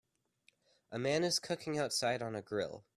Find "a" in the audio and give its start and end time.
0.91-0.97, 2.35-2.41